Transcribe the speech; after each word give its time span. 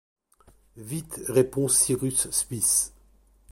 Vite 0.77 1.21
répondit 1.27 1.71
Cyrus 1.75 2.27
Smith 2.31 2.91